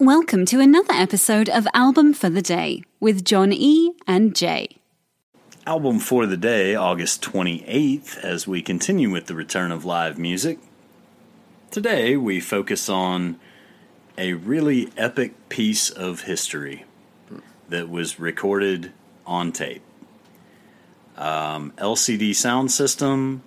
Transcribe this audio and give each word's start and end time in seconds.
Welcome 0.00 0.46
to 0.46 0.60
another 0.60 0.92
episode 0.92 1.48
of 1.48 1.66
Album 1.74 2.14
for 2.14 2.30
the 2.30 2.40
Day 2.40 2.84
with 3.00 3.24
John 3.24 3.52
E. 3.52 3.94
and 4.06 4.32
Jay. 4.32 4.76
Album 5.66 5.98
for 5.98 6.24
the 6.24 6.36
day, 6.36 6.76
August 6.76 7.20
28th, 7.22 8.16
as 8.18 8.46
we 8.46 8.62
continue 8.62 9.10
with 9.10 9.26
the 9.26 9.34
return 9.34 9.72
of 9.72 9.84
live 9.84 10.16
music. 10.16 10.60
Today, 11.72 12.16
we 12.16 12.38
focus 12.38 12.88
on 12.88 13.40
a 14.16 14.34
really 14.34 14.92
epic 14.96 15.48
piece 15.48 15.90
of 15.90 16.20
history 16.20 16.84
that 17.68 17.88
was 17.88 18.20
recorded 18.20 18.92
on 19.26 19.50
tape. 19.50 19.82
Um, 21.16 21.72
LCD 21.76 22.30
Soundsystem, 22.30 23.40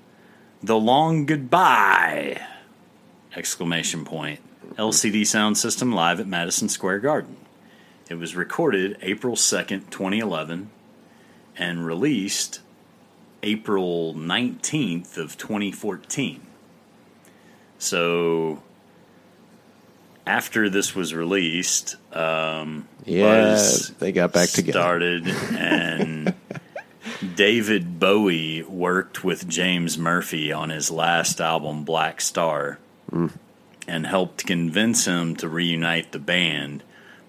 The 0.62 0.78
Long 0.78 1.26
Goodbye! 1.26 2.46
Exclamation 3.38 4.04
point. 4.04 4.42
LCD 4.78 5.22
Soundsystem 5.22 5.94
live 5.94 6.20
at 6.20 6.28
Madison 6.28 6.70
Square 6.70 7.00
Garden. 7.00 7.38
It 8.10 8.16
was 8.16 8.36
recorded 8.36 8.98
April 9.02 9.36
2nd, 9.36 9.90
2011 9.90 10.70
and 11.58 11.86
released 11.86 12.60
April 13.44 14.14
19th 14.14 15.18
of 15.18 15.38
2014. 15.38 16.42
So 17.80 18.62
after 20.28 20.70
this 20.70 20.96
was 20.96 21.14
released, 21.14 21.96
um, 22.16 22.88
Yeah, 23.06 23.24
Buzz 23.54 23.90
they 24.00 24.12
got 24.12 24.34
back 24.34 24.50
together. 24.50 24.72
started 24.80 25.28
and 25.28 26.34
David 27.36 28.00
Bowie 28.00 28.64
worked 28.64 29.24
with 29.24 29.48
James 29.48 29.98
Murphy 29.98 30.52
on 30.52 30.70
his 30.70 30.92
last 30.92 31.42
album 31.42 31.86
Blackstar 31.86 32.78
Mm. 33.12 33.32
And 33.88 34.06
helped 34.06 34.46
convince 34.46 35.06
him 35.06 35.36
to 35.38 35.48
reunite 35.48 36.12
the 36.12 36.20
band 36.20 36.84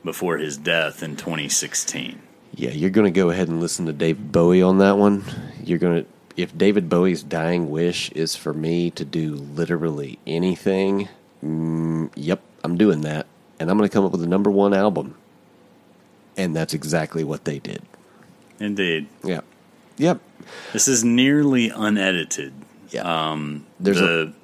before 0.05 0.38
his 0.38 0.56
death 0.56 1.02
in 1.02 1.16
2016. 1.16 2.20
Yeah, 2.55 2.70
you're 2.70 2.91
going 2.91 3.13
to 3.13 3.16
go 3.18 3.30
ahead 3.30 3.49
and 3.49 3.60
listen 3.60 3.87
to 3.87 3.93
David 3.93 4.30
Bowie 4.30 4.63
on 4.63 4.79
that 4.79 4.99
one. 4.99 5.24
You're 5.65 5.79
going 5.79 6.04
to, 6.04 6.10
if 6.37 6.57
David 6.57 6.88
Bowie's 6.88 7.23
dying 7.23 7.71
wish 7.71 8.10
is 8.13 8.37
for 8.37 8.52
me 8.52 8.91
to 8.91 9.04
do 9.04 9.35
literally 9.35 10.18
anything, 10.26 11.09
mm, 11.43 12.10
yep, 12.15 12.43
I'm 12.63 12.76
doing 12.76 13.02
that. 13.02 13.26
And 13.59 13.71
I'm 13.71 13.79
going 13.79 13.88
to 13.88 13.93
come 13.93 14.04
up 14.04 14.13
with 14.13 14.23
a 14.23 14.29
number 14.29 14.51
one 14.51 14.74
album. 14.74 15.15
And 16.37 16.54
that's 16.54 16.74
exactly 16.74 17.24
what 17.24 17.45
they 17.45 17.59
did. 17.59 17.82
Indeed. 18.59 19.07
Yep. 19.24 19.45
Yep. 19.98 20.21
This 20.73 20.88
is 20.88 21.04
nearly 21.04 21.69
unedited. 21.69 22.52
Yeah. 22.91 23.30
Um, 23.30 23.66
There's 23.80 23.98
the 23.98 24.35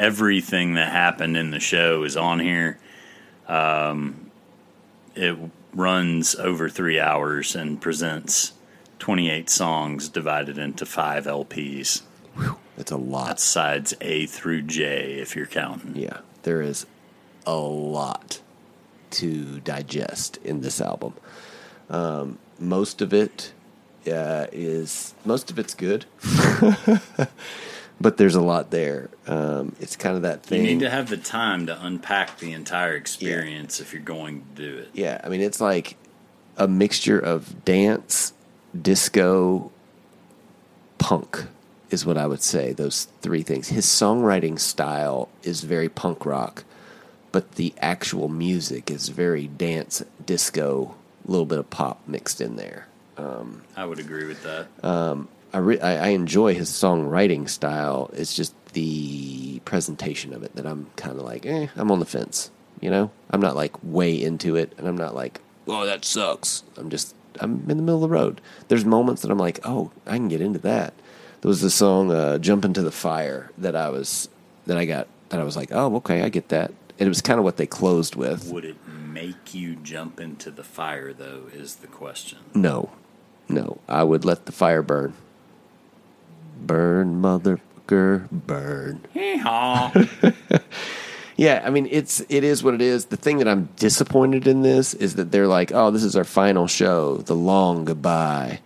everything 0.00 0.74
that 0.74 0.90
happened 0.90 1.36
in 1.36 1.50
the 1.50 1.60
show 1.60 2.02
is 2.04 2.16
on 2.16 2.40
here. 2.40 2.78
Um, 3.46 4.30
it 5.14 5.36
runs 5.74 6.34
over 6.34 6.68
three 6.68 6.98
hours 6.98 7.54
and 7.54 7.80
presents 7.80 8.52
28 8.98 9.50
songs 9.50 10.08
divided 10.08 10.56
into 10.58 10.86
five 10.86 11.26
LPs. 11.26 12.02
It's 12.78 12.90
a 12.90 12.96
lot. 12.96 13.26
That's 13.26 13.44
sides 13.44 13.94
A 14.00 14.26
through 14.26 14.62
J 14.62 15.14
if 15.14 15.36
you're 15.36 15.46
counting. 15.46 15.94
Yeah, 15.96 16.18
there 16.42 16.62
is 16.62 16.86
a 17.46 17.56
lot 17.56 18.40
to 19.10 19.60
digest 19.60 20.38
in 20.44 20.62
this 20.62 20.80
album. 20.80 21.14
Um, 21.90 22.38
most 22.58 23.02
of 23.02 23.12
it 23.12 23.52
uh, 24.06 24.46
is 24.52 25.14
most 25.24 25.50
of 25.50 25.58
it's 25.58 25.74
good, 25.74 26.06
but 28.00 28.16
there's 28.16 28.34
a 28.34 28.40
lot 28.40 28.70
there. 28.70 29.10
Um, 29.26 29.76
it's 29.80 29.96
kind 29.96 30.16
of 30.16 30.22
that 30.22 30.42
thing. 30.42 30.64
You 30.64 30.66
need 30.74 30.80
to 30.80 30.90
have 30.90 31.10
the 31.10 31.16
time 31.16 31.66
to 31.66 31.84
unpack 31.84 32.38
the 32.38 32.52
entire 32.52 32.94
experience 32.94 33.80
if 33.80 33.92
you're 33.92 34.02
going 34.02 34.44
to 34.56 34.62
do 34.62 34.78
it. 34.78 34.88
yeah, 34.94 35.20
I 35.22 35.28
mean, 35.28 35.40
it's 35.40 35.60
like 35.60 35.96
a 36.56 36.66
mixture 36.66 37.18
of 37.18 37.64
dance, 37.64 38.32
disco, 38.80 39.70
punk 40.98 41.46
is 41.90 42.06
what 42.06 42.16
I 42.16 42.26
would 42.26 42.42
say. 42.42 42.72
Those 42.72 43.08
three 43.20 43.42
things. 43.42 43.68
His 43.68 43.86
songwriting 43.86 44.58
style 44.58 45.28
is 45.42 45.62
very 45.62 45.88
punk 45.88 46.24
rock, 46.24 46.64
but 47.32 47.56
the 47.56 47.74
actual 47.78 48.28
music 48.28 48.90
is 48.90 49.08
very 49.08 49.46
dance, 49.48 50.02
disco, 50.24 50.94
a 51.26 51.30
little 51.30 51.46
bit 51.46 51.58
of 51.58 51.68
pop 51.70 52.00
mixed 52.06 52.40
in 52.40 52.56
there. 52.56 52.86
I 53.76 53.84
would 53.84 53.98
agree 53.98 54.24
with 54.26 54.42
that. 54.44 54.68
I, 55.52 55.58
re- 55.58 55.80
I, 55.80 56.06
I 56.06 56.08
enjoy 56.08 56.54
his 56.54 56.70
songwriting 56.70 57.48
style. 57.48 58.10
It's 58.12 58.34
just 58.34 58.54
the 58.72 59.60
presentation 59.64 60.32
of 60.32 60.42
it 60.42 60.54
that 60.56 60.66
I'm 60.66 60.86
kind 60.96 61.18
of 61.18 61.24
like, 61.24 61.46
eh, 61.46 61.68
I'm 61.76 61.90
on 61.90 62.00
the 62.00 62.06
fence. 62.06 62.50
You 62.80 62.90
know, 62.90 63.10
I'm 63.30 63.40
not 63.40 63.56
like 63.56 63.74
way 63.82 64.20
into 64.20 64.56
it, 64.56 64.72
and 64.78 64.88
I'm 64.88 64.96
not 64.96 65.14
like, 65.14 65.40
oh, 65.68 65.84
that 65.84 66.04
sucks. 66.04 66.62
I'm 66.76 66.88
just, 66.88 67.14
I'm 67.38 67.68
in 67.68 67.76
the 67.76 67.82
middle 67.82 68.02
of 68.02 68.08
the 68.10 68.14
road. 68.14 68.40
There's 68.68 68.84
moments 68.84 69.22
that 69.22 69.30
I'm 69.30 69.38
like, 69.38 69.60
oh, 69.64 69.90
I 70.06 70.16
can 70.16 70.28
get 70.28 70.40
into 70.40 70.60
that. 70.60 70.94
There 71.42 71.48
was 71.48 71.60
the 71.60 71.70
song 71.70 72.10
uh, 72.10 72.38
"Jump 72.38 72.64
into 72.64 72.82
the 72.82 72.90
Fire" 72.90 73.50
that 73.58 73.76
I 73.76 73.90
was, 73.90 74.28
that 74.66 74.78
I 74.78 74.84
got, 74.84 75.08
that 75.30 75.40
I 75.40 75.44
was 75.44 75.56
like, 75.56 75.70
oh, 75.72 75.96
okay, 75.96 76.22
I 76.22 76.28
get 76.28 76.48
that. 76.50 76.70
And 76.98 77.06
it 77.06 77.08
was 77.08 77.22
kind 77.22 77.38
of 77.38 77.44
what 77.44 77.56
they 77.56 77.66
closed 77.66 78.14
with. 78.14 78.50
Would 78.50 78.64
it 78.64 78.76
make 78.86 79.54
you 79.54 79.76
jump 79.76 80.20
into 80.20 80.50
the 80.50 80.64
fire, 80.64 81.12
though, 81.12 81.44
is 81.52 81.76
the 81.76 81.86
question. 81.86 82.38
No, 82.54 82.90
no, 83.48 83.78
I 83.88 84.04
would 84.04 84.24
let 84.24 84.46
the 84.46 84.52
fire 84.52 84.82
burn. 84.82 85.14
Burn, 86.70 87.20
motherfucker, 87.20 88.30
burn. 88.30 89.00
Yeah, 91.36 91.62
I 91.64 91.70
mean 91.70 91.88
it's 91.90 92.20
it 92.28 92.44
is 92.44 92.62
what 92.62 92.74
it 92.74 92.82
is. 92.82 93.06
The 93.06 93.16
thing 93.16 93.38
that 93.38 93.48
I'm 93.48 93.70
disappointed 93.76 94.46
in 94.46 94.60
this 94.60 94.92
is 94.92 95.14
that 95.14 95.32
they're 95.32 95.46
like, 95.48 95.72
"Oh, 95.72 95.90
this 95.90 96.04
is 96.04 96.14
our 96.14 96.24
final 96.24 96.66
show, 96.66 97.16
the 97.16 97.34
long 97.34 97.86
goodbye," 97.86 98.60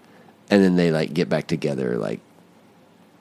and 0.50 0.60
then 0.60 0.74
they 0.74 0.90
like 0.90 1.14
get 1.14 1.28
back 1.28 1.46
together, 1.46 1.96
like, 1.96 2.18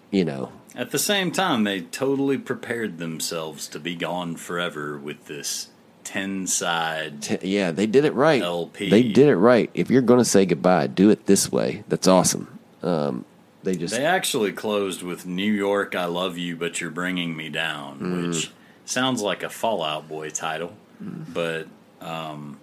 you 0.09 0.25
know, 0.25 0.51
At 0.75 0.89
the 0.89 0.97
same 0.97 1.31
time, 1.31 1.65
they 1.65 1.81
totally 1.81 2.39
prepared 2.39 2.97
themselves 2.97 3.67
to 3.67 3.79
be 3.79 3.93
gone 3.93 4.37
forever 4.37 4.97
with 4.97 5.27
this 5.27 5.67
10 6.03 6.47
side. 6.47 7.21
t- 7.21 7.37
yeah, 7.43 7.69
they 7.69 7.85
did 7.85 8.05
it 8.05 8.15
right. 8.15 8.41
LP. 8.41 8.89
They 8.89 9.03
did 9.03 9.27
it 9.27 9.35
right. 9.37 9.69
If 9.75 9.91
you're 9.91 10.01
gonna 10.01 10.25
say 10.25 10.47
goodbye, 10.47 10.87
do 10.87 11.11
it 11.11 11.27
this 11.27 11.51
way. 11.51 11.83
That's 11.89 12.07
awesome. 12.07 12.59
Um, 12.81 13.23
they 13.63 13.75
just 13.75 13.95
They 13.95 14.05
actually 14.05 14.51
closed 14.51 15.01
with 15.03 15.25
New 15.25 15.51
York, 15.51 15.95
I 15.95 16.05
love 16.05 16.37
you, 16.37 16.55
but 16.55 16.79
you're 16.81 16.89
bringing 16.91 17.35
me 17.35 17.49
down, 17.49 17.99
Mm. 17.99 18.27
which 18.27 18.51
sounds 18.85 19.21
like 19.21 19.41
a 19.43 19.49
Fall 19.49 19.81
Out 19.83 20.07
Boy 20.07 20.29
title. 20.29 20.73
But, 20.99 21.67
um, 22.01 22.59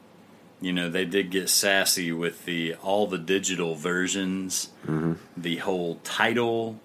you 0.61 0.73
know, 0.73 0.89
they 0.91 1.05
did 1.05 1.31
get 1.31 1.49
sassy 1.51 2.13
with 2.13 2.45
the 2.45 2.75
all 2.83 3.07
the 3.07 3.19
digital 3.19 3.75
versions, 3.75 4.69
Mm-hmm. 4.87 5.13
the 5.37 5.57
whole 5.57 5.97
title, 6.05 6.79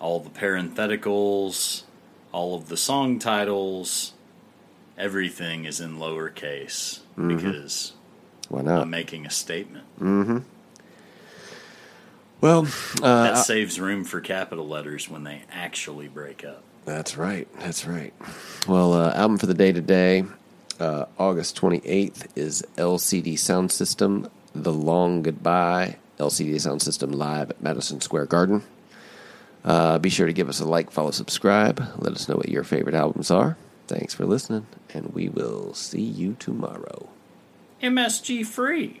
all 0.00 0.20
the 0.20 0.30
parentheticals, 0.30 1.82
all 2.32 2.54
of 2.56 2.68
the 2.68 2.76
song 2.76 3.18
titles. 3.18 4.12
Everything 4.98 5.64
is 5.64 5.80
in 5.80 5.96
lowercase 5.98 7.00
Mm-hmm. 7.18 7.28
because 7.36 7.92
why 8.48 8.62
not? 8.62 8.82
I'm 8.82 8.90
making 8.90 9.24
a 9.26 9.30
statement. 9.30 9.84
Well, 12.42 12.66
uh, 13.02 13.22
That 13.22 13.38
saves 13.38 13.80
room 13.80 14.02
for 14.04 14.20
capital 14.20 14.66
letters 14.68 15.08
when 15.08 15.22
they 15.24 15.42
actually 15.50 16.08
break 16.08 16.44
up. 16.44 16.62
That's 16.84 17.16
right. 17.16 17.46
That's 17.60 17.86
right. 17.86 18.12
Well, 18.66 18.92
uh, 18.94 19.12
album 19.14 19.38
for 19.38 19.46
the 19.46 19.54
day 19.54 19.72
today, 19.72 20.24
uh, 20.80 21.04
August 21.18 21.56
28th, 21.56 22.26
is 22.34 22.64
LCD 22.76 23.34
Soundsystem, 23.34 24.28
The 24.54 24.72
Long 24.72 25.22
Goodbye, 25.22 25.98
LCD 26.18 26.56
Soundsystem 26.56 27.14
live 27.14 27.50
at 27.50 27.62
Madison 27.62 28.00
Square 28.00 28.26
Garden. 28.26 28.64
Uh, 29.64 29.98
be 30.00 30.10
sure 30.10 30.26
to 30.26 30.32
give 30.32 30.48
us 30.48 30.58
a 30.58 30.64
like, 30.64 30.90
follow, 30.90 31.12
subscribe. 31.12 31.80
Let 31.96 32.14
us 32.14 32.28
know 32.28 32.34
what 32.34 32.48
your 32.48 32.64
favorite 32.64 32.96
albums 32.96 33.30
are. 33.30 33.56
Thanks 33.86 34.14
for 34.14 34.26
listening, 34.26 34.66
and 34.92 35.14
we 35.14 35.28
will 35.28 35.74
see 35.74 36.02
you 36.02 36.34
tomorrow. 36.40 37.08
MSG 37.80 38.44
free. 38.44 39.00